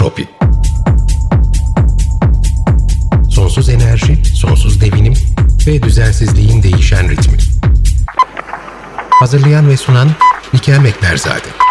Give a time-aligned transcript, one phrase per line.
[0.00, 0.28] Entropi
[3.30, 5.14] Sonsuz enerji, sonsuz devinim
[5.66, 7.36] ve düzensizliğin değişen ritmi.
[9.10, 10.08] Hazırlayan ve sunan
[10.52, 11.69] Nikel Mekberzade.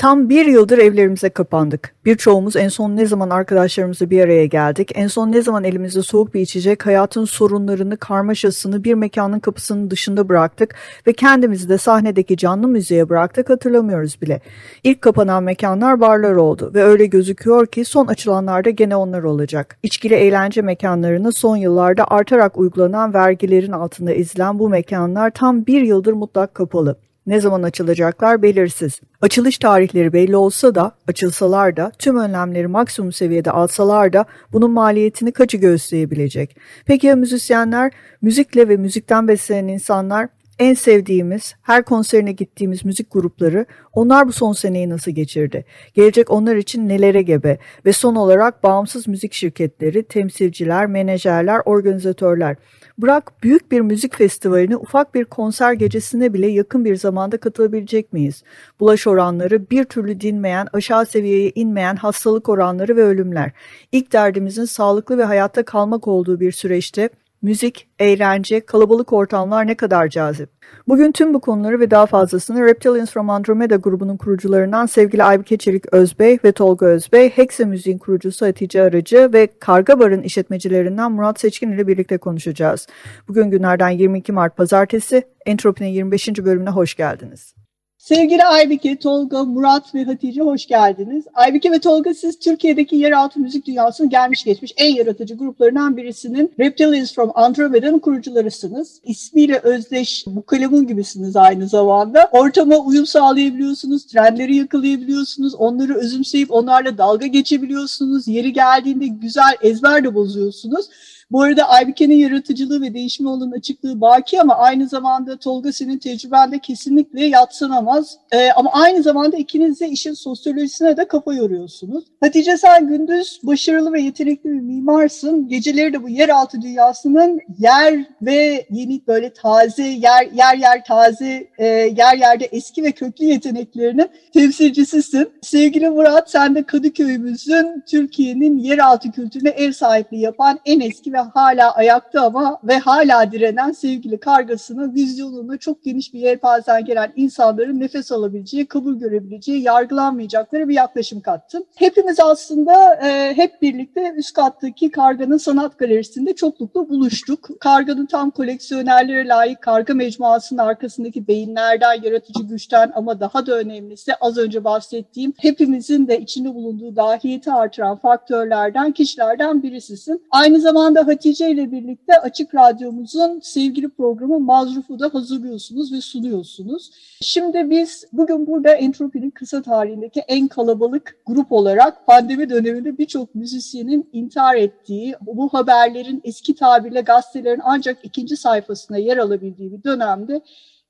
[0.00, 1.94] Tam bir yıldır evlerimize kapandık.
[2.04, 6.34] Birçoğumuz en son ne zaman arkadaşlarımızla bir araya geldik, en son ne zaman elimizde soğuk
[6.34, 10.74] bir içecek, hayatın sorunlarını, karmaşasını bir mekanın kapısının dışında bıraktık
[11.06, 14.40] ve kendimizi de sahnedeki canlı müziğe bıraktık hatırlamıyoruz bile.
[14.84, 19.78] İlk kapanan mekanlar barlar oldu ve öyle gözüküyor ki son açılanlar da gene onlar olacak.
[19.82, 26.12] İçkili eğlence mekanlarını son yıllarda artarak uygulanan vergilerin altında ezilen bu mekanlar tam bir yıldır
[26.12, 26.96] mutlak kapalı.
[27.30, 29.00] Ne zaman açılacaklar belirsiz.
[29.20, 35.32] Açılış tarihleri belli olsa da, açılsalar da, tüm önlemleri maksimum seviyede alsalar da bunun maliyetini
[35.32, 36.56] kaçı göğüsleyebilecek?
[36.86, 37.92] Peki ya müzisyenler?
[38.22, 40.28] Müzikle ve müzikten beslenen insanlar
[40.58, 45.64] en sevdiğimiz, her konserine gittiğimiz müzik grupları onlar bu son seneyi nasıl geçirdi?
[45.94, 47.58] Gelecek onlar için nelere gebe?
[47.86, 52.56] Ve son olarak bağımsız müzik şirketleri, temsilciler, menajerler, organizatörler.
[53.02, 58.42] Bırak büyük bir müzik festivaline ufak bir konser gecesine bile yakın bir zamanda katılabilecek miyiz?
[58.80, 63.52] Bulaş oranları bir türlü dinmeyen, aşağı seviyeye inmeyen hastalık oranları ve ölümler.
[63.92, 67.10] İlk derdimizin sağlıklı ve hayatta kalmak olduğu bir süreçte
[67.42, 70.50] müzik, eğlence, kalabalık ortamlar ne kadar cazip.
[70.88, 75.92] Bugün tüm bu konuları ve daha fazlasını Reptilians from Andromeda grubunun kurucularından sevgili Aybüke Çelik
[75.92, 81.72] Özbey ve Tolga Özbey, Hexe Müziğin kurucusu Hatice Arıcı ve Karga Bar'ın işletmecilerinden Murat Seçkin
[81.72, 82.86] ile birlikte konuşacağız.
[83.28, 86.28] Bugün günlerden 22 Mart Pazartesi, Entropi'nin 25.
[86.28, 87.59] bölümüne hoş geldiniz.
[88.00, 91.24] Sevgili Aybike, Tolga, Murat ve Hatice hoş geldiniz.
[91.34, 97.14] Aybike ve Tolga siz Türkiye'deki yeraltı müzik dünyasının gelmiş geçmiş en yaratıcı gruplarından birisinin Reptilians
[97.14, 99.00] from Andromeda'nın kurucularısınız.
[99.04, 102.28] İsmiyle özdeş bu kalemun gibisiniz aynı zamanda.
[102.32, 108.28] Ortama uyum sağlayabiliyorsunuz, trendleri yakalayabiliyorsunuz, onları özümseyip onlarla dalga geçebiliyorsunuz.
[108.28, 110.86] Yeri geldiğinde güzel ezber de bozuyorsunuz.
[111.30, 116.58] Bu arada Aybike'nin yaratıcılığı ve değişime olan açıklığı baki ama aynı zamanda Tolga senin tecrübende
[116.58, 118.18] kesinlikle yatsınamaz.
[118.32, 122.04] Ee, ama aynı zamanda ikiniz de işin sosyolojisine de kafa yoruyorsunuz.
[122.20, 125.48] Hatice sen gündüz başarılı ve yetenekli bir mimarsın.
[125.48, 131.66] Geceleri de bu yeraltı dünyasının yer ve yeni böyle taze, yer yer yer taze, e,
[131.66, 135.28] yer yerde eski ve köklü yeteneklerinin temsilcisisin.
[135.42, 141.74] Sevgili Murat sen de Kadıköy'ümüzün Türkiye'nin yeraltı kültürüne ev sahipliği yapan en eski ve hala
[141.74, 148.12] ayakta ama ve hala direnen sevgili kargasını vizyonunu çok geniş bir yelpazen gelen insanların nefes
[148.12, 151.66] alabileceği, kabul görebileceği, yargılanmayacakları bir yaklaşım kattın.
[151.76, 157.48] Hepimiz aslında e, hep birlikte üst kattaki Karga'nın sanat galerisinde çoklukla buluştuk.
[157.60, 164.38] Karga'nın tam koleksiyonerlere layık Karga mecmuasının arkasındaki beyinlerden, yaratıcı güçten ama daha da önemlisi az
[164.38, 170.22] önce bahsettiğim hepimizin de içinde bulunduğu dahiyeti artıran faktörlerden, kişilerden birisisin.
[170.30, 176.90] Aynı zamanda Hatice ile birlikte Açık Radyomuzun sevgili programı Mazruf'u da hazırlıyorsunuz ve sunuyorsunuz.
[177.22, 184.10] Şimdi biz bugün burada Entropi'nin kısa tarihindeki en kalabalık grup olarak pandemi döneminde birçok müzisyenin
[184.12, 190.40] intihar ettiği, bu haberlerin eski tabirle gazetelerin ancak ikinci sayfasına yer alabildiği bir dönemde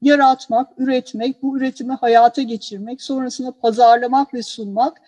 [0.02, 5.00] yaratmak, üretmek, bu üretimi hayata geçirmek, sonrasında pazarlamak ve sunmak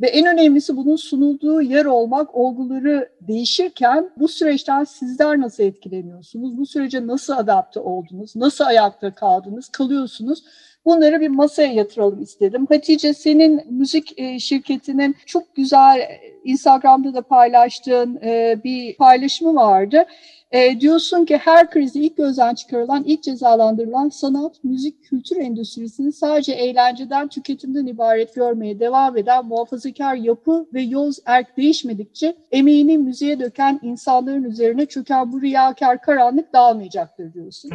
[0.00, 6.58] ve en önemlisi bunun sunulduğu yer olmak olguları değişirken bu süreçten sizler nasıl etkileniyorsunuz?
[6.58, 8.36] Bu sürece nasıl adapte oldunuz?
[8.36, 9.68] Nasıl ayakta kaldınız?
[9.68, 10.44] Kalıyorsunuz?
[10.84, 12.66] Bunları bir masaya yatıralım istedim.
[12.68, 20.06] Hatice senin müzik e, şirketinin çok güzel e, Instagram'da da paylaştığın e, bir paylaşımı vardı.
[20.52, 26.52] E, diyorsun ki her krizi ilk gözden çıkarılan, ilk cezalandırılan sanat, müzik, kültür endüstrisini sadece
[26.52, 33.80] eğlenceden, tüketimden ibaret görmeye devam eden muhafazakar yapı ve yoz erk değişmedikçe emeğini müziğe döken
[33.82, 37.70] insanların üzerine çöken bu riyakar karanlık dağılmayacaktır diyorsun.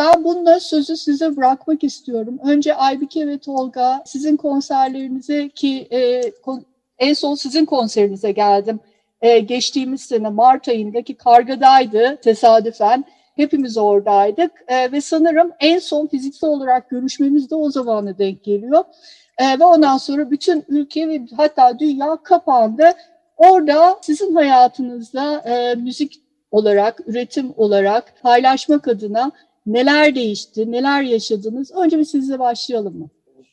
[0.00, 2.38] Ben bununla sözü size bırakmak istiyorum.
[2.44, 6.22] Önce Aybike ve Tolga sizin konserlerinize ki e,
[6.98, 8.80] en son sizin konserinize geldim
[9.22, 13.04] e, geçtiğimiz sene Mart ayındaki kargadaydı tesadüfen.
[13.36, 18.84] Hepimiz oradaydık e, ve sanırım en son fiziksel olarak görüşmemiz de o zamana denk geliyor.
[19.38, 22.90] E, ve ondan sonra bütün ülke ve hatta dünya kapandı.
[23.36, 26.20] Orada sizin hayatınızda e, müzik
[26.50, 29.32] olarak, üretim olarak paylaşmak adına
[29.72, 31.72] neler değişti, neler yaşadınız?
[31.76, 33.08] Önce bir sizle başlayalım mı?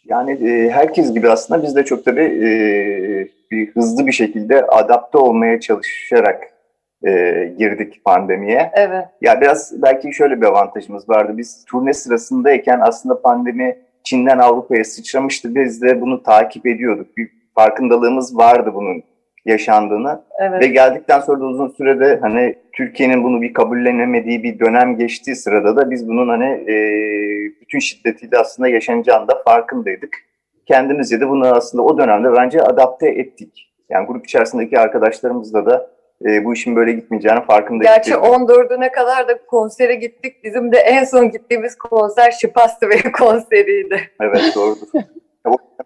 [0.06, 2.50] Yani e, herkes gibi aslında biz de çok tabii e,
[3.52, 6.44] bir hızlı bir şekilde adapte olmaya çalışarak
[7.08, 7.12] e,
[7.58, 8.72] girdik pandemiye.
[8.74, 9.06] Evet.
[9.22, 11.34] Ya biraz belki şöyle bir avantajımız vardı.
[11.38, 15.56] Biz turne sırasındayken aslında pandemi Çin'den Avrupa'ya sıçramıştı.
[15.56, 17.18] Biz de bunu takip ediyorduk.
[17.18, 19.04] Bir farkındalığımız vardı bunun
[19.48, 20.22] yaşandığını.
[20.40, 20.62] Evet.
[20.62, 25.76] Ve geldikten sonra da uzun sürede hani Türkiye'nin bunu bir kabullenemediği bir dönem geçtiği sırada
[25.76, 26.76] da biz bunun hani e,
[27.62, 30.18] bütün şiddetiyle aslında yaşanacağını da farkındaydık.
[30.66, 33.74] Kendimizce de bunu aslında o dönemde bence adapte ettik.
[33.90, 35.92] Yani grup içerisindeki arkadaşlarımızla da
[36.26, 37.96] e, bu işin böyle gitmeyeceğini farkındaydık.
[37.96, 40.44] Gerçi 14'üne kadar da konsere gittik.
[40.44, 44.00] Bizim de en son gittiğimiz konser Şipastı Bey konseriydi.
[44.22, 44.88] Evet doğrudur.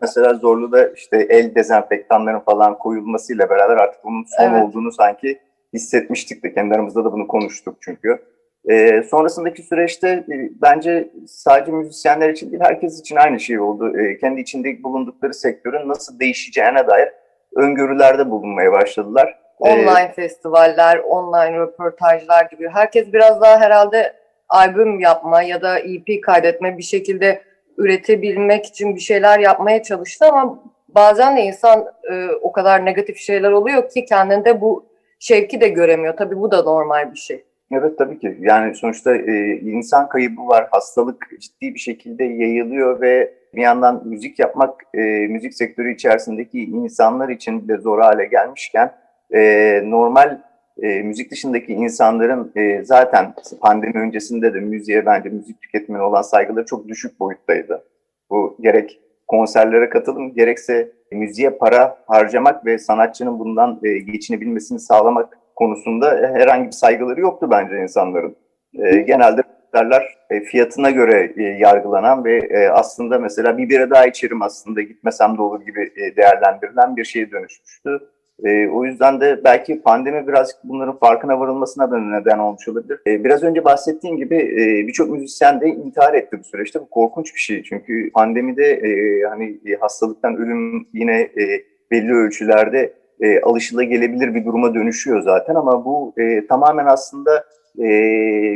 [0.01, 4.63] Mesela Zorlu'da işte el dezenfektanların falan koyulmasıyla beraber artık bunun son Evet.
[4.63, 5.39] olduğunu sanki
[5.73, 8.21] hissetmiştik de kendi aramızda da bunu konuştuk çünkü.
[8.69, 13.97] Ee, sonrasındaki süreçte e, bence sadece müzisyenler için değil herkes için aynı şey oldu.
[13.97, 17.09] Ee, kendi içinde bulundukları sektörün nasıl değişeceğine dair
[17.55, 19.39] öngörülerde bulunmaya başladılar.
[19.65, 22.69] Ee, Online festivaller, online röportajlar gibi.
[22.69, 24.13] Herkes biraz daha herhalde
[24.49, 27.41] albüm yapma ya da EP kaydetme bir şekilde
[27.81, 30.63] üretebilmek için bir şeyler yapmaya çalıştı ama
[30.95, 34.85] bazen de insan e, o kadar negatif şeyler oluyor ki kendinde bu
[35.19, 36.17] şevki de göremiyor.
[36.17, 37.43] Tabii bu da normal bir şey.
[37.71, 38.37] Evet tabii ki.
[38.39, 40.67] Yani sonuçta e, insan kaybı var.
[40.71, 47.29] Hastalık ciddi bir şekilde yayılıyor ve bir yandan müzik yapmak e, müzik sektörü içerisindeki insanlar
[47.29, 48.91] için de zor hale gelmişken
[49.33, 50.37] e, normal
[50.81, 56.65] e, müzik dışındaki insanların e, zaten pandemi öncesinde de müziğe bence müzik tüketimine olan saygıları
[56.65, 57.83] çok düşük boyuttaydı.
[58.29, 66.31] Bu gerek konserlere katılım gerekse müziğe para harcamak ve sanatçının bundan e, geçinebilmesini sağlamak konusunda
[66.33, 68.35] herhangi bir saygıları yoktu bence insanların.
[68.73, 69.41] E, genelde
[69.73, 74.81] derler e, fiyatına göre e, yargılanan ve e, aslında mesela bir bira daha içerim aslında
[74.81, 77.99] gitmesem de olur gibi e, değerlendirilen bir şeye dönüşmüştü.
[78.43, 82.99] E, o yüzden de belki pandemi birazcık bunların farkına varılmasına da neden olmuş olabilir.
[83.07, 86.79] E, biraz önce bahsettiğim gibi e, birçok müzisyen de intihar etti bu süreçte.
[86.79, 92.93] Bu korkunç bir şey çünkü pandemide e, hani e, hastalıktan ölüm yine e, belli ölçülerde
[93.21, 97.45] e, alışılagelebilir bir duruma dönüşüyor zaten ama bu e, tamamen aslında
[97.79, 97.83] e,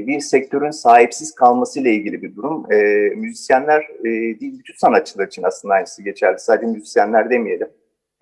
[0.08, 2.72] bir sektörün sahipsiz kalmasıyla ilgili bir durum.
[2.72, 2.78] E,
[3.16, 4.04] müzisyenler e,
[4.40, 6.40] değil, bütün sanatçılar için aslında aynısı geçerli.
[6.40, 7.68] Sadece müzisyenler demeyelim.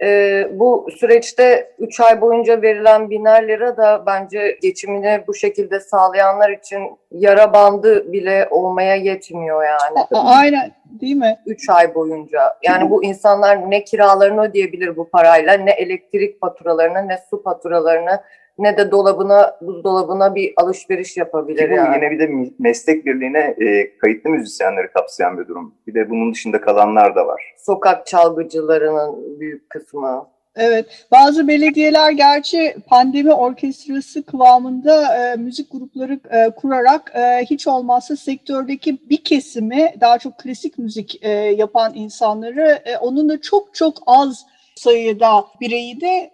[0.03, 6.49] Ee, bu süreçte 3 ay boyunca verilen biner lira da bence geçimini bu şekilde sağlayanlar
[6.49, 10.05] için yara bandı bile olmaya yetmiyor yani.
[10.13, 11.39] Aynen değil mi?
[11.45, 12.53] 3 ay boyunca.
[12.63, 18.21] Yani bu insanlar ne kiralarını ödeyebilir bu parayla, ne elektrik faturalarını, ne su faturalarını,
[18.57, 21.95] ne de dolabına, buzdolabına bir alışveriş yapabilir Ki bu yani.
[21.95, 25.75] yine bir de meslek birliğine e, kayıtlı müzisyenleri kapsayan bir durum.
[25.87, 27.53] Bir de bunun dışında kalanlar da var.
[27.57, 30.33] Sokak çalgıcılarının büyük kısmı.
[30.55, 38.15] Evet, bazı belediyeler gerçi pandemi orkestrası kıvamında e, müzik grupları e, kurarak e, hiç olmazsa
[38.15, 43.97] sektördeki bir kesimi daha çok klasik müzik e, yapan insanları e, onun da çok çok
[44.05, 44.45] az
[44.75, 46.31] sayıda bireyi de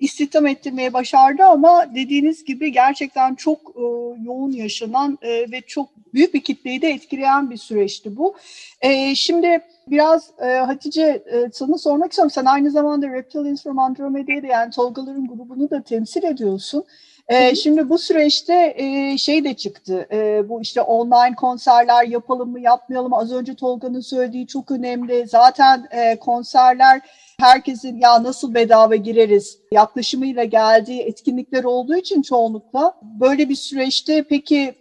[0.00, 3.82] istihdam ettirmeye başardı ama dediğiniz gibi gerçekten çok e,
[4.24, 8.34] yoğun yaşanan e, ve çok büyük bir kitleyi de etkileyen bir süreçti bu.
[8.80, 12.30] E, şimdi biraz e, Hatice e, sana sormak istiyorum.
[12.30, 16.84] Sen aynı zamanda Reptilians from Andromeda'yı da yani Tolgaların grubunu da temsil ediyorsun.
[17.28, 20.06] E, şimdi bu süreçte e, şey de çıktı.
[20.12, 23.16] E, bu işte online konserler yapalım mı yapmayalım mı?
[23.16, 25.26] Az önce Tolga'nın söylediği çok önemli.
[25.28, 27.00] Zaten e, konserler
[27.40, 34.74] herkesin ya nasıl bedava gireriz yaklaşımıyla geldiği etkinlikler olduğu için çoğunlukla böyle bir süreçte peki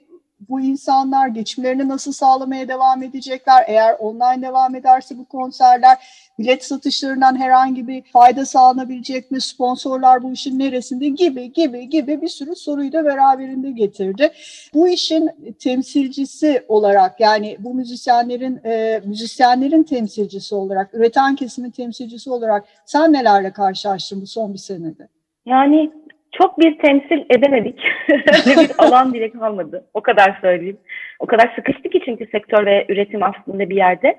[0.49, 3.63] bu insanlar geçimlerini nasıl sağlamaya devam edecekler?
[3.67, 5.97] Eğer online devam ederse bu konserler
[6.39, 9.41] bilet satışlarından herhangi bir fayda sağlanabilecek mi?
[9.41, 14.31] Sponsorlar bu işin neresinde gibi gibi gibi bir sürü soruyu da beraberinde getirdi.
[14.73, 22.63] Bu işin temsilcisi olarak yani bu müzisyenlerin e, müzisyenlerin temsilcisi olarak, üreten kesimin temsilcisi olarak
[22.85, 25.07] sen nelerle karşılaştın bu son bir senede?
[25.45, 25.91] Yani
[26.31, 27.79] çok bir temsil edemedik.
[28.11, 29.85] Öyle bir alan bile kalmadı.
[29.93, 30.77] O kadar söyleyeyim.
[31.19, 34.17] O kadar sıkıştı ki çünkü sektör ve üretim aslında bir yerde.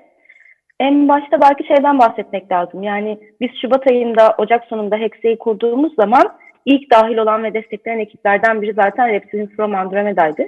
[0.79, 2.83] En başta belki şeyden bahsetmek lazım.
[2.83, 6.23] Yani biz Şubat ayında, Ocak sonunda Hexe'yi kurduğumuz zaman
[6.65, 10.43] ilk dahil olan ve destekleyen ekiplerden biri zaten Reptilin From Andromeda'ydı.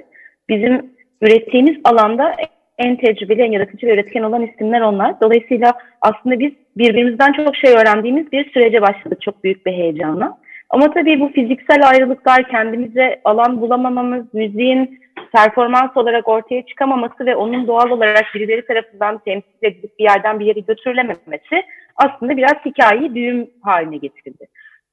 [0.48, 2.36] Bizim ürettiğimiz alanda
[2.78, 5.20] en tecrübeli, en yaratıcı ve üretken olan isimler onlar.
[5.20, 10.38] Dolayısıyla aslında biz birbirimizden çok şey öğrendiğimiz bir sürece başladık çok büyük bir heyecanla.
[10.70, 15.00] Ama tabii bu fiziksel ayrılıklar, kendimize alan bulamamamız, müziğin
[15.32, 20.46] performans olarak ortaya çıkamaması ve onun doğal olarak birileri tarafından temsil edilip bir yerden bir
[20.46, 21.62] yere götürülememesi
[21.96, 24.46] aslında biraz hikayeyi düğüm haline getirdi.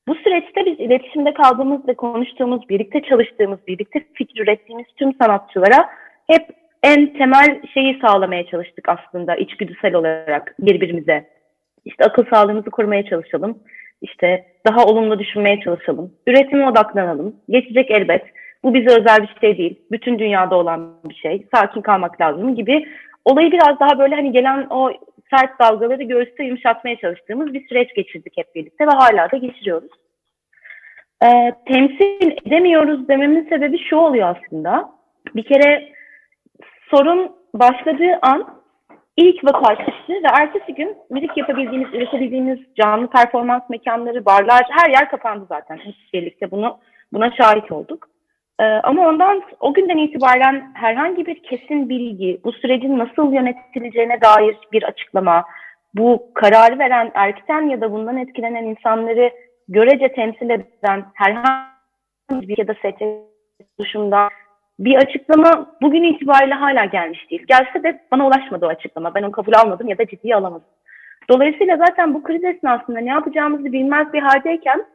[0.07, 5.89] Bu süreçte biz iletişimde kaldığımız ve konuştuğumuz, birlikte çalıştığımız, birlikte fikir ürettiğimiz tüm sanatçılara
[6.27, 6.49] hep
[6.83, 11.27] en temel şeyi sağlamaya çalıştık aslında içgüdüsel olarak birbirimize.
[11.85, 13.59] İşte akıl sağlığımızı korumaya çalışalım.
[14.01, 16.13] İşte daha olumlu düşünmeye çalışalım.
[16.27, 17.35] Üretime odaklanalım.
[17.49, 18.23] Geçecek elbet.
[18.63, 19.79] Bu bize özel bir şey değil.
[19.91, 21.47] Bütün dünyada olan bir şey.
[21.53, 22.87] Sakin kalmak lazım gibi.
[23.25, 24.91] Olayı biraz daha böyle hani gelen o
[25.29, 29.91] sert dalgaları göğüste yumuşatmaya çalıştığımız bir süreç geçirdik hep birlikte ve hala da geçiriyoruz.
[31.23, 34.89] Ee, temsil edemiyoruz dememin sebebi şu oluyor aslında.
[35.35, 35.89] Bir kere
[36.89, 38.56] sorun başladığı an
[39.17, 45.09] ilk vaka çıktı ve ertesi gün müzik yapabildiğimiz, üretebildiğimiz canlı performans mekanları, barlar, her yer
[45.09, 45.77] kapandı zaten.
[45.77, 46.79] Hep birlikte bunu
[47.13, 48.07] buna şahit olduk.
[48.59, 54.57] Ee, ama ondan o günden itibaren herhangi bir kesin bilgi, bu sürecin nasıl yönetileceğine dair
[54.71, 55.43] bir açıklama,
[55.93, 59.31] bu kararı veren erkten ya da bundan etkilenen insanları
[59.67, 63.01] görece temsil eden herhangi bir ya da ST
[63.79, 64.29] oluşumda
[64.79, 67.45] bir açıklama bugün itibariyle hala gelmiş değil.
[67.47, 69.15] Gelse de bana ulaşmadı o açıklama.
[69.15, 70.67] Ben onu kabul almadım ya da ciddiye alamadım.
[71.29, 74.85] Dolayısıyla zaten bu kriz esnasında ne yapacağımızı bilmez bir haldeyken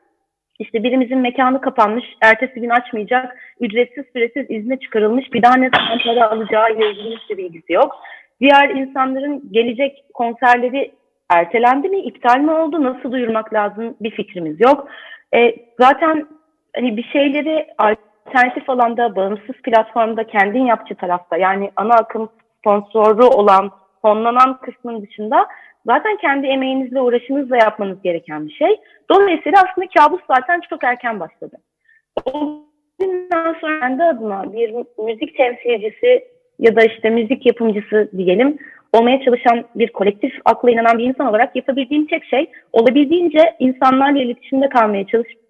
[0.59, 5.99] işte birimizin mekanı kapanmış, ertesi gün açmayacak, ücretsiz süresiz izne çıkarılmış, bir daha ne zaman
[6.05, 7.97] para alacağı ile ilgili hiçbir bilgisi yok.
[8.41, 10.93] Diğer insanların gelecek konserleri
[11.31, 14.89] ertelendi mi, iptal mi oldu, nasıl duyurmak lazım bir fikrimiz yok.
[15.35, 16.27] E, zaten
[16.77, 17.67] hani bir şeyleri
[18.27, 23.71] alternatif alanda, bağımsız platformda kendin yapçı tarafta yani ana akım sponsoru olan
[24.03, 25.47] fonlanan kısmın dışında
[25.87, 28.81] zaten kendi emeğinizle uğraşınızla yapmanız gereken bir şey.
[29.11, 31.57] Dolayısıyla aslında kabus zaten çok erken başladı.
[32.25, 32.61] O
[33.01, 36.25] günden sonra kendi adıma bir müzik temsilcisi
[36.59, 38.59] ya da işte müzik yapımcısı diyelim
[38.93, 44.69] olmaya çalışan bir kolektif akla inanan bir insan olarak yapabildiğim tek şey olabildiğince insanlarla iletişimde
[44.69, 45.42] kalmaya çalışıp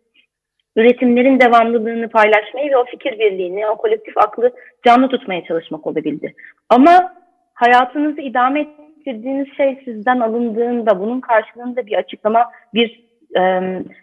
[0.77, 4.53] üretimlerin devamlılığını paylaşmayı ve o fikir birliğini, o kolektif aklı
[4.87, 6.35] canlı tutmaya çalışmak olabildi.
[6.69, 7.15] Ama
[7.55, 13.05] hayatınızı idame ettirdiğiniz şey sizden alındığında, bunun karşılığında bir açıklama, bir
[13.37, 13.63] e,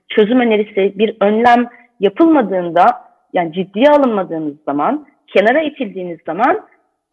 [0.09, 1.65] çözüm önerisi, bir önlem
[1.99, 2.85] yapılmadığında,
[3.33, 6.61] yani ciddiye alınmadığınız zaman, kenara itildiğiniz zaman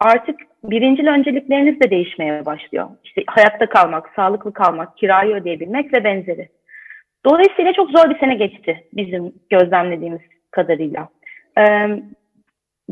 [0.00, 2.88] artık birincil öncelikleriniz de değişmeye başlıyor.
[3.04, 6.48] İşte hayatta kalmak, sağlıklı kalmak, kirayı ödeyebilmek ve benzeri.
[7.26, 11.08] Dolayısıyla çok zor bir sene geçti bizim gözlemlediğimiz kadarıyla.
[11.58, 11.62] Ee,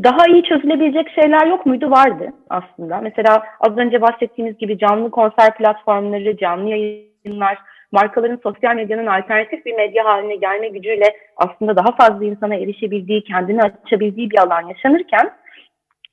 [0.03, 1.91] daha iyi çözülebilecek şeyler yok muydu?
[1.91, 3.01] Vardı aslında.
[3.01, 7.57] Mesela az önce bahsettiğimiz gibi canlı konser platformları, canlı yayınlar,
[7.91, 13.61] markaların sosyal medyanın alternatif bir medya haline gelme gücüyle aslında daha fazla insana erişebildiği, kendini
[13.61, 15.31] açabildiği bir alan yaşanırken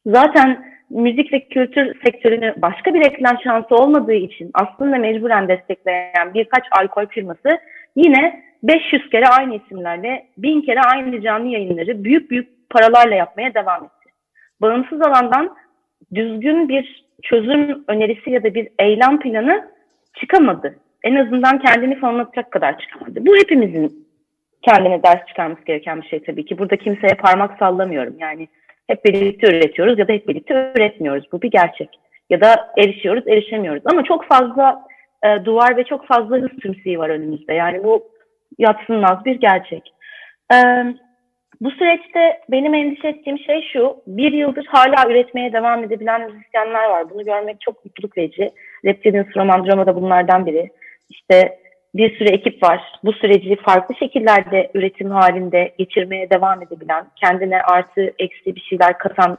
[0.06, 6.64] zaten müzik ve kültür sektörünü başka bir reklam şansı olmadığı için aslında mecburen destekleyen birkaç
[6.80, 7.58] alkol firması
[7.96, 13.84] yine 500 kere aynı isimlerle, 1000 kere aynı canlı yayınları büyük büyük paralarla yapmaya devam
[13.84, 14.10] etti.
[14.60, 15.56] Bağımsız alandan
[16.14, 19.68] düzgün bir çözüm önerisi ya da bir eylem planı
[20.20, 20.76] çıkamadı.
[21.04, 23.26] En azından kendini fonlatacak kadar çıkamadı.
[23.26, 24.06] Bu hepimizin
[24.62, 26.58] kendine ders çıkarması gereken bir şey tabii ki.
[26.58, 28.14] Burada kimseye parmak sallamıyorum.
[28.18, 28.48] Yani
[28.86, 31.32] hep birlikte üretiyoruz ya da hep birlikte üretmiyoruz.
[31.32, 31.88] Bu bir gerçek.
[32.30, 33.82] Ya da erişiyoruz, erişemiyoruz.
[33.86, 34.86] Ama çok fazla
[35.24, 37.54] e, duvar ve çok fazla hız tümseyi var önümüzde.
[37.54, 38.04] Yani bu
[38.58, 39.94] yatsınmaz bir gerçek.
[40.52, 40.56] E,
[41.60, 47.10] bu süreçte benim endişe ettiğim şey şu, bir yıldır hala üretmeye devam edebilen müzisyenler var.
[47.10, 48.50] Bunu görmek çok mutluluk verici.
[48.84, 50.70] Reptilian Romandroma da bunlardan biri.
[51.10, 51.58] İşte
[51.94, 52.80] bir sürü ekip var.
[53.04, 59.38] Bu süreci farklı şekillerde üretim halinde geçirmeye devam edebilen, kendine artı eksi bir şeyler katan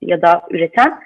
[0.00, 1.00] ya da üreten.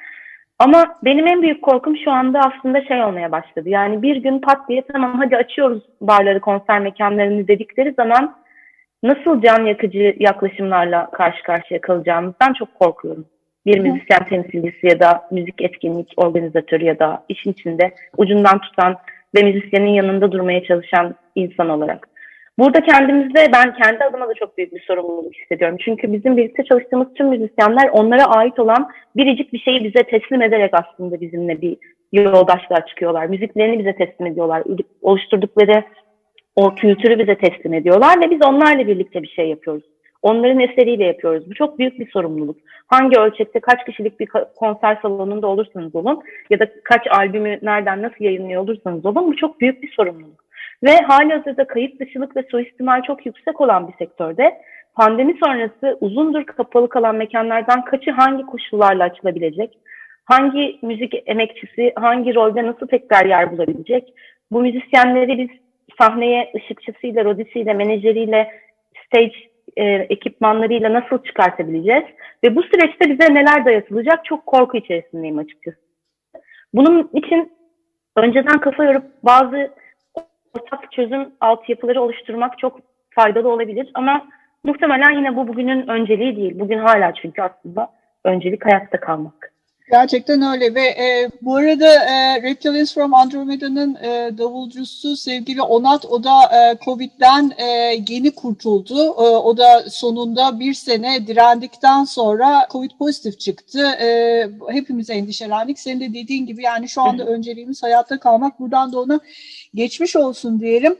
[0.59, 3.69] Ama benim en büyük korkum şu anda aslında şey olmaya başladı.
[3.69, 8.37] Yani bir gün pat diye tamam hadi açıyoruz barları, konser mekanlarını dedikleri zaman
[9.03, 13.27] nasıl can yakıcı yaklaşımlarla karşı karşıya kalacağımızdan çok korkuyorum.
[13.67, 18.97] Bir müzisyen temsilcisi ya da müzik etkinlik organizatörü ya da işin içinde ucundan tutan
[19.35, 22.09] ve müzisyenin yanında durmaya çalışan insan olarak.
[22.59, 25.77] Burada kendimizde ben kendi adıma da çok büyük bir sorumluluk hissediyorum.
[25.85, 30.71] Çünkü bizim birlikte çalıştığımız tüm müzisyenler onlara ait olan biricik bir şeyi bize teslim ederek
[30.73, 31.77] aslında bizimle bir
[32.13, 33.27] yoldaşlığa çıkıyorlar.
[33.27, 34.63] Müziklerini bize teslim ediyorlar.
[35.03, 35.85] Oluşturdukları
[36.57, 39.85] o kültürü bize teslim ediyorlar ve biz onlarla birlikte bir şey yapıyoruz.
[40.23, 41.51] Onların eseriyle yapıyoruz.
[41.51, 42.57] Bu çok büyük bir sorumluluk.
[42.87, 48.25] Hangi ölçekte kaç kişilik bir konser salonunda olursanız olun ya da kaç albümü nereden nasıl
[48.25, 50.44] yayınlıyor olursanız olun bu çok büyük bir sorumluluk.
[50.85, 54.61] Ve hali hazırda kayıt dışılık ve suistimal çok yüksek olan bir sektörde
[54.95, 59.79] pandemi sonrası uzundur kapalı kalan mekanlardan kaçı hangi koşullarla açılabilecek?
[60.25, 64.15] Hangi müzik emekçisi hangi rolde nasıl tekrar yer bulabilecek?
[64.51, 65.49] Bu müzisyenleri biz
[66.01, 68.51] sahneye ışıkçısıyla, rodisiyle, menajeriyle,
[69.07, 69.35] stage
[69.77, 72.05] e, ekipmanlarıyla nasıl çıkartabileceğiz?
[72.45, 75.77] Ve bu süreçte bize neler dayatılacak çok korku içerisindeyim açıkçası.
[76.75, 77.53] Bunun için
[78.17, 79.71] önceden kafa yorup bazı
[80.55, 82.81] ortak çözüm altyapıları oluşturmak çok
[83.11, 84.27] faydalı olabilir ama
[84.65, 86.59] muhtemelen yine bu bugünün önceliği değil.
[86.59, 87.91] Bugün hala çünkü aslında
[88.25, 89.54] öncelik hayatta kalmak.
[89.91, 96.25] Gerçekten öyle ve e, bu arada e, Reptilians from Andromeda'nın e, davulcusu sevgili Onat o
[96.25, 97.65] da e, Covid'den e,
[98.09, 99.05] yeni kurtuldu.
[99.05, 103.87] E, o da sonunda bir sene direndikten sonra Covid pozitif çıktı.
[103.87, 105.79] E, hepimiz endişelendik.
[105.79, 108.61] Senin de dediğin gibi yani şu anda önceliğimiz hayatta kalmak.
[108.61, 109.21] Buradan da ona
[109.75, 110.97] geçmiş olsun diyelim.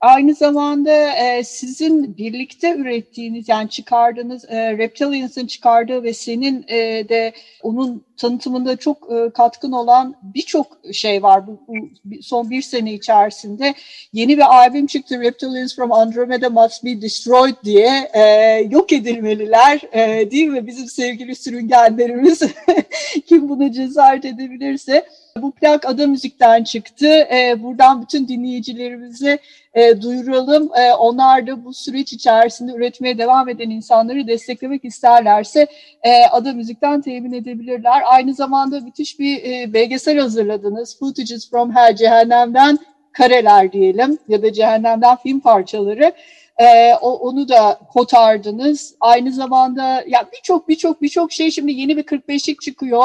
[0.00, 7.32] Aynı zamanda e, sizin birlikte ürettiğiniz yani çıkardığınız e, Reptilians'ın çıkardığı ve senin e, de
[7.62, 13.74] onun tanıtımında çok e, katkın olan birçok şey var bu, bu son bir sene içerisinde.
[14.12, 18.22] Yeni bir albüm çıktı Reptilians from Andromeda Must Be Destroyed diye e,
[18.70, 22.42] yok edilmeliler e, değil mi bizim sevgili sürüngenlerimiz
[23.26, 25.06] kim buna cesaret edebilirse.
[25.42, 27.06] Bu plak Ada Müzik'ten çıktı.
[27.06, 29.38] E, buradan bütün dinleyicilerimize
[29.74, 30.70] e, duyuralım.
[30.76, 35.66] E, onlar da bu süreç içerisinde üretmeye devam eden insanları desteklemek isterlerse
[36.02, 38.02] e, Ada Müzik'ten temin edebilirler.
[38.06, 40.98] Aynı zamanda müthiş bir e, belgesel hazırladınız.
[40.98, 42.78] Footages from Hell, Cehennem'den
[43.12, 46.12] kareler diyelim ya da Cehennem'den film parçaları.
[46.58, 48.94] Ee, o, onu da kotardınız.
[49.00, 53.02] Aynı zamanda ya birçok birçok birçok şey şimdi yeni bir 45'lik çıkıyor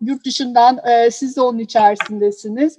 [0.00, 2.78] yurt dışından e, siz de onun içerisindesiniz.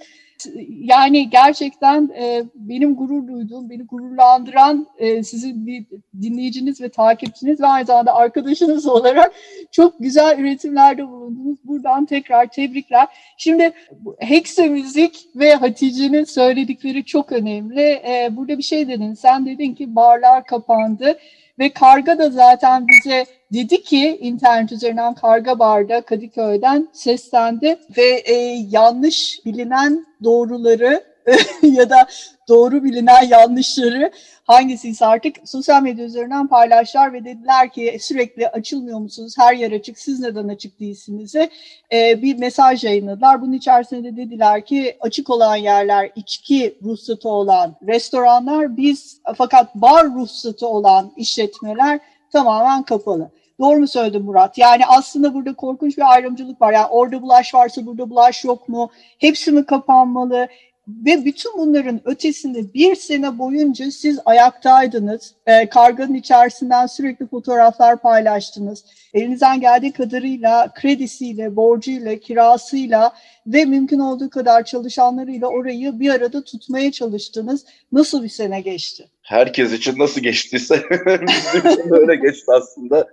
[0.69, 5.87] Yani gerçekten e, benim gurur duyduğum, beni gururlandıran e, sizin
[6.21, 9.33] dinleyiciniz ve takipçiniz ve aynı zamanda arkadaşınız olarak
[9.71, 11.57] çok güzel üretimlerde bulundunuz.
[11.63, 13.07] Buradan tekrar tebrikler.
[13.37, 13.71] Şimdi
[14.19, 17.81] Hexe Müzik ve Hatice'nin söyledikleri çok önemli.
[17.81, 19.13] E, burada bir şey dedin.
[19.13, 21.17] Sen dedin ki barlar kapandı
[21.59, 28.33] ve Karga da zaten bize dedi ki internet üzerinden Karga Bar'da Kadıköy'den seslendi ve e,
[28.71, 31.03] yanlış bilinen doğruları
[31.61, 32.07] ya da
[32.47, 34.11] doğru bilinen yanlışları
[34.43, 39.35] hangisiyse artık sosyal medya üzerinden paylaştılar ve dediler ki sürekli açılmıyor musunuz?
[39.37, 39.99] Her yer açık.
[39.99, 41.35] Siz neden açık değilsiniz?
[41.35, 43.41] Ee, bir mesaj yayınladılar.
[43.41, 50.05] Bunun içerisinde de dediler ki açık olan yerler içki ruhsatı olan restoranlar biz fakat bar
[50.05, 51.99] ruhsatı olan işletmeler
[52.31, 53.31] tamamen kapalı.
[53.59, 54.57] Doğru mu söyledim Murat?
[54.57, 56.73] Yani aslında burada korkunç bir ayrımcılık var.
[56.73, 58.89] Yani orada bulaş varsa burada bulaş yok mu?
[59.19, 60.47] Hepsi mi kapanmalı?
[60.87, 65.33] Ve bütün bunların ötesinde bir sene boyunca siz ayaktaydınız.
[65.45, 68.85] E, karganın içerisinden sürekli fotoğraflar paylaştınız.
[69.13, 73.13] Elinizden geldiği kadarıyla kredisiyle, borcuyla, kirasıyla
[73.47, 77.65] ve mümkün olduğu kadar çalışanlarıyla orayı bir arada tutmaya çalıştınız.
[77.91, 79.09] Nasıl bir sene geçti?
[79.21, 83.07] Herkes için nasıl geçtiyse bizim için öyle geçti aslında.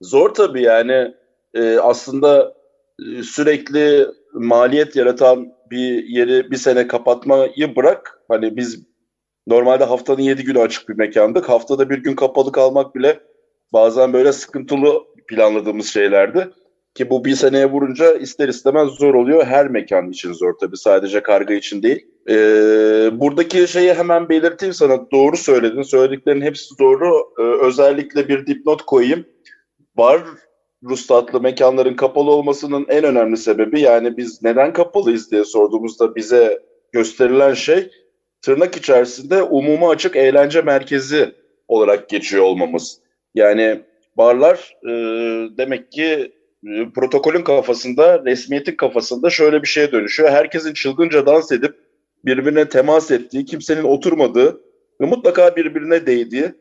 [0.00, 1.14] Zor tabii yani
[1.54, 2.54] e, aslında
[3.22, 8.18] sürekli maliyet yaratan bir yeri bir sene kapatmayı bırak.
[8.28, 8.86] Hani biz
[9.46, 11.48] normalde haftanın yedi günü açık bir mekandık.
[11.48, 13.20] Haftada bir gün kapalı kalmak bile
[13.72, 16.50] bazen böyle sıkıntılı planladığımız şeylerdi.
[16.94, 19.46] Ki bu bir seneye vurunca ister istemez zor oluyor.
[19.46, 22.06] Her mekan için zor tabii sadece karga için değil.
[22.28, 22.34] Ee,
[23.12, 25.10] buradaki şeyi hemen belirteyim sana.
[25.10, 25.82] Doğru söyledin.
[25.82, 27.14] Söylediklerin hepsi doğru.
[27.38, 29.24] Ee, özellikle bir dipnot koyayım.
[29.96, 30.22] Bar
[30.84, 36.58] ruhsatlı mekanların kapalı olmasının en önemli sebebi yani biz neden kapalıyız diye sorduğumuzda bize
[36.92, 37.90] gösterilen şey
[38.42, 41.34] tırnak içerisinde umuma açık eğlence merkezi
[41.68, 42.98] olarak geçiyor olmamız.
[43.34, 43.80] Yani
[44.16, 44.90] barlar e,
[45.56, 46.32] demek ki
[46.66, 50.30] e, protokolün kafasında, resmiyetin kafasında şöyle bir şeye dönüşüyor.
[50.30, 51.74] Herkesin çılgınca dans edip
[52.24, 54.60] birbirine temas ettiği, kimsenin oturmadığı
[55.00, 56.52] ve mutlaka birbirine değdiği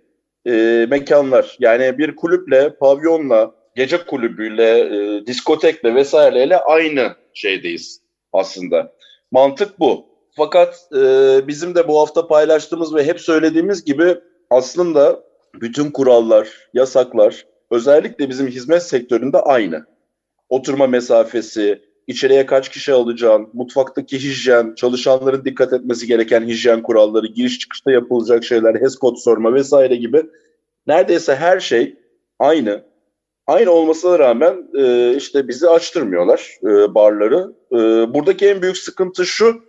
[0.47, 1.57] e, mekanlar.
[1.59, 8.01] Yani bir kulüple, pavyonla, gece kulübüyle, e, diskotekle vesaireyle aynı şeydeyiz
[8.33, 8.93] aslında.
[9.31, 10.05] Mantık bu.
[10.37, 10.97] Fakat e,
[11.47, 14.15] bizim de bu hafta paylaştığımız ve hep söylediğimiz gibi
[14.49, 15.23] aslında
[15.61, 19.85] bütün kurallar, yasaklar özellikle bizim hizmet sektöründe aynı.
[20.49, 27.59] Oturma mesafesi, içeriye kaç kişi alacağın, mutfaktaki hijyen, çalışanların dikkat etmesi gereken hijyen kuralları, giriş
[27.59, 30.23] çıkışta yapılacak şeyler, HES kod sorma vesaire gibi
[30.87, 31.95] neredeyse her şey
[32.39, 32.90] aynı.
[33.47, 37.53] Aynı olmasına rağmen e, işte bizi açtırmıyorlar e, barları.
[37.71, 37.77] E,
[38.13, 39.63] buradaki en büyük sıkıntı şu,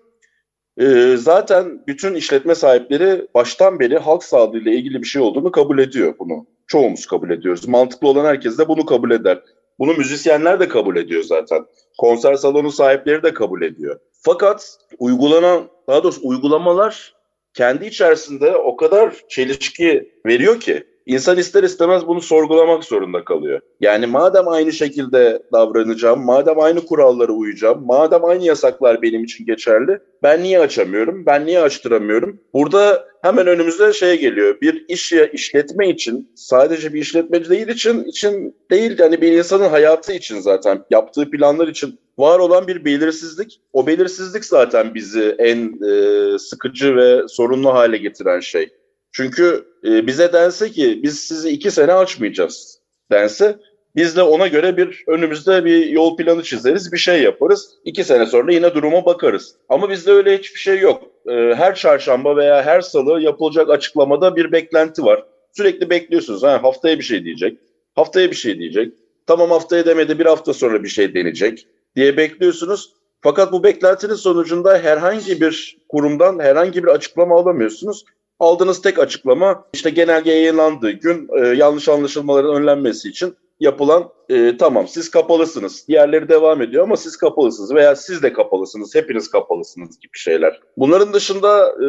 [0.81, 5.79] e, zaten bütün işletme sahipleri baştan beri halk sağlığı ile ilgili bir şey olduğunu kabul
[5.79, 7.69] ediyor bunu çoğumuz kabul ediyoruz.
[7.69, 9.43] Mantıklı olan herkes de bunu kabul eder.
[9.79, 11.65] Bunu müzisyenler de kabul ediyor zaten.
[11.99, 14.01] Konser salonu sahipleri de kabul ediyor.
[14.13, 17.15] Fakat uygulanan, daha doğrusu uygulamalar
[17.55, 23.61] kendi içerisinde o kadar çelişki veriyor ki insan ister istemez bunu sorgulamak zorunda kalıyor.
[23.81, 29.99] Yani madem aynı şekilde davranacağım, madem aynı kurallara uyacağım, madem aynı yasaklar benim için geçerli,
[30.23, 32.41] ben niye açamıyorum, ben niye açtıramıyorum?
[32.55, 34.61] Burada hemen önümüzde şey geliyor.
[34.61, 39.69] Bir iş ya işletme için, sadece bir işletmeci değil için, için değil yani bir insanın
[39.69, 43.61] hayatı için zaten yaptığı planlar için var olan bir belirsizlik.
[43.73, 48.69] O belirsizlik zaten bizi en e, sıkıcı ve sorunlu hale getiren şey.
[49.13, 52.79] Çünkü e, bize dense ki biz sizi iki sene açmayacağız
[53.13, 53.59] dense
[53.97, 57.71] biz de ona göre bir önümüzde bir yol planı çizeriz, bir şey yaparız.
[57.85, 59.57] İki sene sonra yine duruma bakarız.
[59.69, 61.03] Ama bizde öyle hiçbir şey yok.
[61.29, 65.25] E, her çarşamba veya her salı yapılacak açıklamada bir beklenti var.
[65.57, 66.43] Sürekli bekliyorsunuz.
[66.43, 67.59] Ha, haftaya bir şey diyecek,
[67.95, 68.93] haftaya bir şey diyecek.
[69.27, 71.67] Tamam haftaya demedi bir hafta sonra bir şey deneyecek
[71.97, 72.93] diye bekliyorsunuz.
[73.21, 78.05] Fakat bu beklentinin sonucunda herhangi bir kurumdan herhangi bir açıklama alamıyorsunuz
[78.43, 84.89] aldığınız tek açıklama işte genelge yayınlandığı gün e, yanlış anlaşılmaların önlenmesi için yapılan e, tamam
[84.89, 85.85] siz kapalısınız.
[85.89, 88.95] Diğerleri devam ediyor ama siz kapalısınız veya siz de kapalısınız.
[88.95, 90.61] Hepiniz kapalısınız gibi şeyler.
[90.77, 91.87] Bunların dışında e,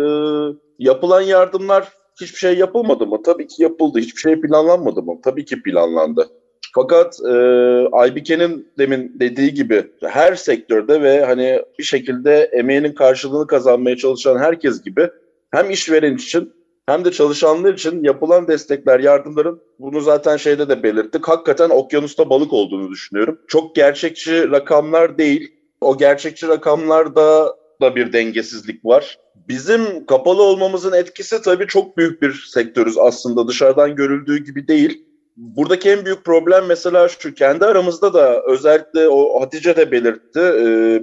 [0.79, 1.87] yapılan yardımlar
[2.21, 3.23] hiçbir şey yapılmadı mı?
[3.23, 3.99] Tabii ki yapıldı.
[3.99, 5.19] Hiçbir şey planlanmadı mı?
[5.23, 6.27] Tabii ki planlandı.
[6.75, 7.33] Fakat e,
[7.91, 14.81] Aybike'nin demin dediği gibi her sektörde ve hani bir şekilde emeğinin karşılığını kazanmaya çalışan herkes
[14.81, 15.09] gibi
[15.53, 16.53] hem işveren için
[16.85, 21.27] hem de çalışanlar için yapılan destekler, yardımların bunu zaten şeyde de belirttik.
[21.27, 23.39] Hakikaten okyanusta balık olduğunu düşünüyorum.
[23.47, 25.51] Çok gerçekçi rakamlar değil.
[25.81, 29.17] O gerçekçi rakamlarda da bir dengesizlik var.
[29.47, 35.05] Bizim kapalı olmamızın etkisi tabii çok büyük bir sektörüz aslında dışarıdan görüldüğü gibi değil.
[35.37, 40.39] Buradaki en büyük problem mesela şu kendi aramızda da özellikle o Hatice de belirtti.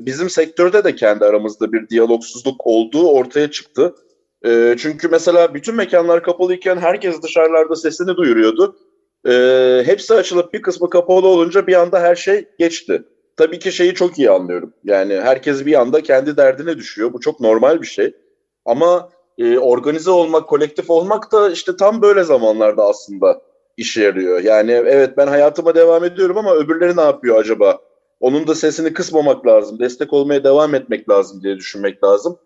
[0.06, 3.94] Bizim sektörde de kendi aramızda bir diyalogsuzluk olduğu ortaya çıktı.
[4.46, 8.76] E, çünkü mesela bütün mekanlar kapalıyken herkes dışarılarda sesini duyuruyordu.
[9.28, 9.32] E,
[9.86, 13.02] hepsi açılıp bir kısmı kapalı olunca bir anda her şey geçti.
[13.36, 14.74] Tabii ki şeyi çok iyi anlıyorum.
[14.84, 17.12] Yani herkes bir anda kendi derdine düşüyor.
[17.12, 18.14] Bu çok normal bir şey.
[18.64, 23.42] Ama e, organize olmak, kolektif olmak da işte tam böyle zamanlarda aslında
[23.76, 24.40] işe yarıyor.
[24.40, 27.78] Yani evet ben hayatıma devam ediyorum ama öbürleri ne yapıyor acaba?
[28.20, 29.78] Onun da sesini kısmamak lazım.
[29.78, 32.38] Destek olmaya devam etmek lazım diye düşünmek lazım.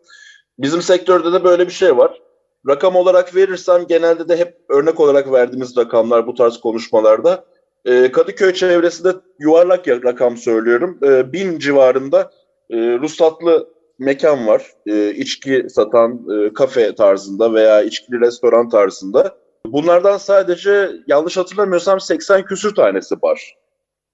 [0.58, 2.20] Bizim sektörde de böyle bir şey var.
[2.68, 7.44] Rakam olarak verirsem genelde de hep örnek olarak verdiğimiz rakamlar bu tarz konuşmalarda.
[7.84, 10.98] E, Kadıköy çevresinde yuvarlak rakam söylüyorum.
[11.02, 12.30] E, bin civarında
[12.70, 14.70] e, ruhsatlı mekan var.
[14.86, 19.36] E, içki satan e, kafe tarzında veya içkili restoran tarzında.
[19.66, 23.56] Bunlardan sadece yanlış hatırlamıyorsam 80 küsür tanesi var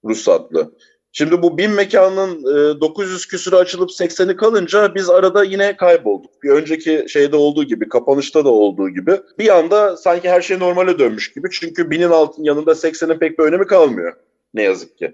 [0.05, 0.73] ruhsatlı.
[1.13, 6.43] Şimdi bu bin mekanın e, 900 küsürü açılıp 80'i kalınca biz arada yine kaybolduk.
[6.43, 9.21] Bir önceki şeyde olduğu gibi, kapanışta da olduğu gibi.
[9.39, 11.49] Bir anda sanki her şey normale dönmüş gibi.
[11.51, 14.13] Çünkü binin altın yanında 80'in pek bir önemi kalmıyor.
[14.55, 15.13] Ne yazık ki.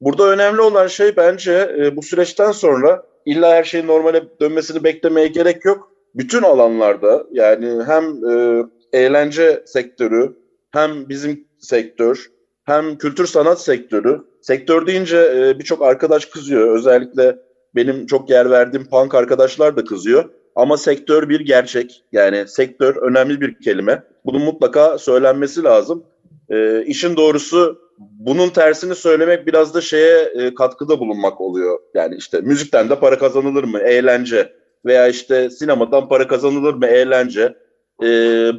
[0.00, 5.26] Burada önemli olan şey bence e, bu süreçten sonra illa her şeyin normale dönmesini beklemeye
[5.26, 5.92] gerek yok.
[6.14, 10.36] Bütün alanlarda yani hem e, eğlence sektörü
[10.70, 12.30] hem bizim sektör
[12.64, 16.76] hem kültür sanat sektörü Sektör deyince e, birçok arkadaş kızıyor.
[16.76, 17.36] Özellikle
[17.74, 20.24] benim çok yer verdiğim punk arkadaşlar da kızıyor.
[20.56, 22.04] Ama sektör bir gerçek.
[22.12, 24.02] Yani sektör önemli bir kelime.
[24.24, 26.04] Bunun mutlaka söylenmesi lazım.
[26.50, 31.78] E, işin doğrusu bunun tersini söylemek biraz da şeye e, katkıda bulunmak oluyor.
[31.94, 33.78] Yani işte müzikten de para kazanılır mı?
[33.78, 34.52] Eğlence.
[34.84, 36.86] Veya işte sinemadan para kazanılır mı?
[36.86, 37.54] Eğlence.
[38.02, 38.06] E,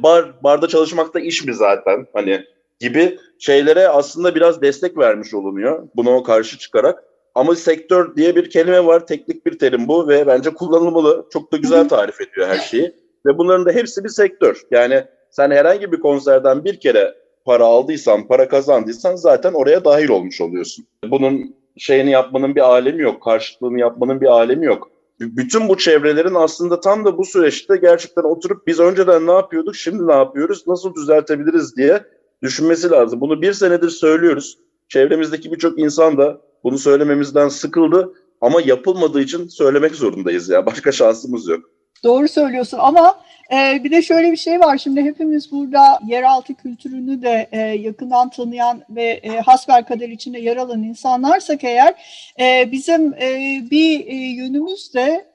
[0.02, 2.06] bar barda çalışmak da iş mi zaten?
[2.12, 2.44] Hani
[2.80, 7.04] gibi şeylere aslında biraz destek vermiş olunuyor buna karşı çıkarak.
[7.34, 11.26] Ama sektör diye bir kelime var, teknik bir terim bu ve bence kullanılmalı.
[11.32, 12.94] Çok da güzel tarif ediyor her şeyi.
[13.26, 14.62] Ve bunların da hepsi bir sektör.
[14.70, 17.14] Yani sen herhangi bir konserden bir kere
[17.44, 20.86] para aldıysan, para kazandıysan zaten oraya dahil olmuş oluyorsun.
[21.04, 24.90] Bunun şeyini yapmanın bir alemi yok, karşılığını yapmanın bir alemi yok.
[25.20, 30.06] Bütün bu çevrelerin aslında tam da bu süreçte gerçekten oturup biz önceden ne yapıyorduk, şimdi
[30.06, 32.02] ne yapıyoruz, nasıl düzeltebiliriz diye
[32.42, 33.20] düşünmesi lazım.
[33.20, 34.58] Bunu bir senedir söylüyoruz.
[34.88, 40.66] Çevremizdeki birçok insan da bunu söylememizden sıkıldı ama yapılmadığı için söylemek zorundayız ya.
[40.66, 41.60] Başka şansımız yok.
[42.04, 43.20] Doğru söylüyorsun ama
[43.52, 44.78] e, bir de şöyle bir şey var.
[44.78, 50.82] Şimdi hepimiz burada yeraltı kültürünü de e, yakından tanıyan ve e, hasbelkader içinde yer alan
[50.82, 51.94] insanlarsak eğer
[52.40, 55.26] e, bizim e, bir e, yönümüz de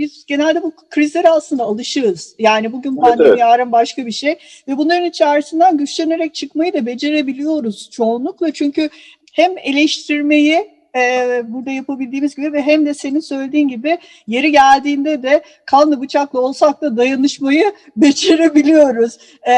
[0.00, 2.34] biz genelde bu krizlere aslında alışığız.
[2.38, 4.38] Yani bugün pandemi, evet, yarın başka bir şey.
[4.68, 8.52] Ve bunların içerisinden güçlenerek çıkmayı da becerebiliyoruz çoğunlukla.
[8.52, 8.90] Çünkü
[9.32, 15.42] hem eleştirmeyi e, burada yapabildiğimiz gibi ve hem de senin söylediğin gibi yeri geldiğinde de
[15.64, 19.18] kanlı bıçakla olsak da dayanışmayı becerebiliyoruz.
[19.48, 19.52] E,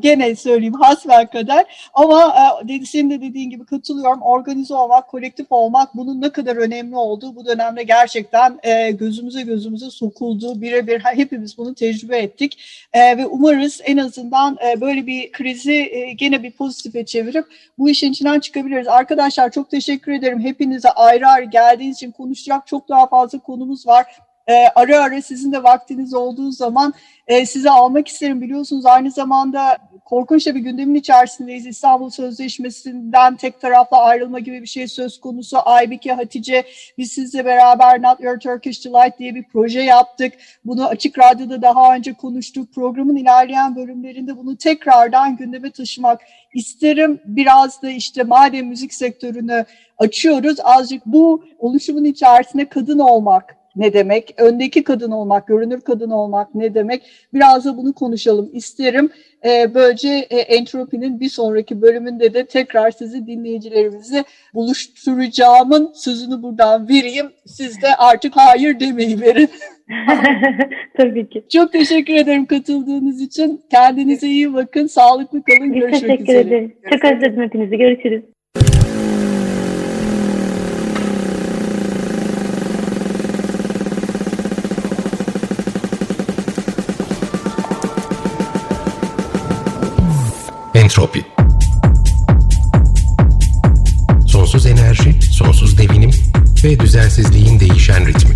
[0.00, 2.34] gene söyleyeyim hasbel kadar ama
[2.68, 7.36] e, senin de dediğin gibi katılıyorum organize olmak, kolektif olmak bunun ne kadar önemli olduğu
[7.36, 10.60] bu dönemde gerçekten e, gözümüze gözümüze sokuldu.
[10.60, 12.58] Birebir hepimiz bunu tecrübe ettik
[12.92, 17.44] e, ve umarız en azından e, böyle bir krizi e, gene bir pozitife çevirip
[17.78, 18.88] bu işin içinden çıkabiliriz.
[18.88, 20.40] Arkadaşlar çok teşekkür ederim.
[20.40, 24.20] Hepiniz hepinize ayrı ayrı geldiğiniz için konuşacak çok daha fazla konumuz var.
[24.48, 26.94] E, ara ara sizin de vaktiniz olduğu zaman
[27.26, 28.40] e, size almak isterim.
[28.40, 31.66] Biliyorsunuz aynı zamanda korkunç bir gündemin içerisindeyiz.
[31.66, 35.58] İstanbul Sözleşmesi'nden tek tarafla ayrılma gibi bir şey söz konusu.
[35.64, 36.64] Aybike, Hatice
[36.98, 40.32] biz sizle beraber Not Your Turkish Delight diye bir proje yaptık.
[40.64, 42.74] Bunu Açık Radyo'da daha önce konuştuk.
[42.74, 46.20] Programın ilerleyen bölümlerinde bunu tekrardan gündeme taşımak
[46.54, 47.20] isterim.
[47.24, 49.64] Biraz da işte madem müzik sektörünü
[49.98, 54.34] açıyoruz azıcık bu oluşumun içerisinde kadın olmak ne demek?
[54.38, 57.02] Öndeki kadın olmak, görünür kadın olmak ne demek?
[57.34, 59.10] Biraz da bunu konuşalım isterim.
[59.44, 67.26] Ee, böylece e, Entropi'nin bir sonraki bölümünde de tekrar sizi dinleyicilerimizi buluşturacağımın sözünü buradan vereyim.
[67.46, 69.48] Siz de artık hayır demeyi verin.
[70.96, 71.44] Tabii ki.
[71.52, 73.60] Çok teşekkür ederim katıldığınız için.
[73.70, 74.86] Kendinize iyi bakın.
[74.86, 75.74] Sağlıklı kalın.
[75.74, 76.40] Biz Görüşmek teşekkür üzere.
[76.40, 76.74] ederim.
[76.92, 77.76] Çok özledim hepinizi.
[77.76, 78.22] Görüşürüz.
[90.86, 91.24] Entropi
[94.26, 96.10] Sonsuz enerji, sonsuz devinim
[96.64, 98.34] ve düzensizliğin değişen ritmi.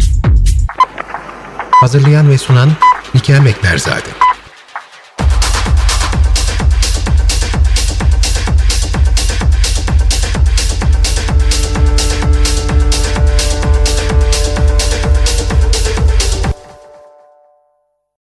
[1.71, 2.71] Hazırlayan ve sunan
[3.15, 4.30] Nikel Mekberzade.